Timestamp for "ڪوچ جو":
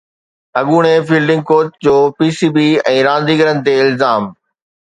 1.49-1.95